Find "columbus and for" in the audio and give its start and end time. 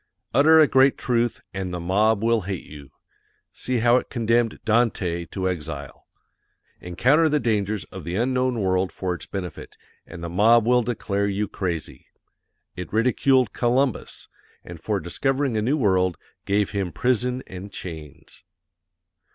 13.53-14.99